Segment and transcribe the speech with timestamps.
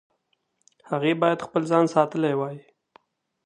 [0.89, 2.57] هغې باید خپل ځان ساتلی وای.